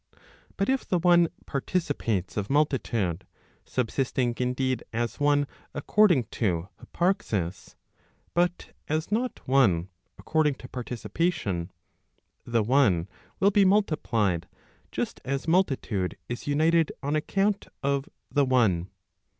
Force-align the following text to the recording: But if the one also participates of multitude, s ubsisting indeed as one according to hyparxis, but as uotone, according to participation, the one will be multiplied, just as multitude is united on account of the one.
But 0.57 0.67
if 0.67 0.83
the 0.83 0.97
one 0.97 1.25
also 1.25 1.33
participates 1.45 2.35
of 2.35 2.49
multitude, 2.49 3.23
s 3.67 3.75
ubsisting 3.75 4.41
indeed 4.41 4.83
as 4.91 5.19
one 5.19 5.45
according 5.75 6.23
to 6.41 6.69
hyparxis, 6.81 7.75
but 8.33 8.71
as 8.87 9.09
uotone, 9.09 9.89
according 10.17 10.55
to 10.55 10.67
participation, 10.67 11.69
the 12.45 12.63
one 12.63 13.09
will 13.39 13.51
be 13.51 13.63
multiplied, 13.63 14.47
just 14.91 15.21
as 15.23 15.47
multitude 15.47 16.17
is 16.27 16.47
united 16.47 16.91
on 17.03 17.15
account 17.15 17.67
of 17.83 18.09
the 18.31 18.43
one. 18.43 18.89